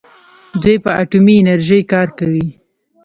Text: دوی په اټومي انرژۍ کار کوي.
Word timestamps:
دوی 0.61 0.75
په 0.83 0.89
اټومي 1.01 1.35
انرژۍ 1.41 1.81
کار 1.91 2.07
کوي. 2.19 2.47